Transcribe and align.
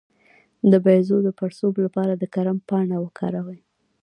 د 0.71 0.73
بیضو 0.85 1.17
د 1.23 1.29
پړسوب 1.39 1.73
لپاره 1.85 2.13
د 2.15 2.23
کرم 2.33 2.57
پاڼه 2.69 2.97
وکاروئ 3.01 3.59